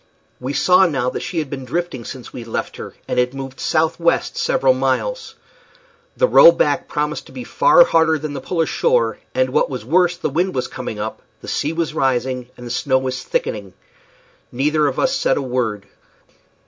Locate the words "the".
6.17-6.27, 8.33-8.41, 10.17-10.31, 11.41-11.47, 12.65-12.71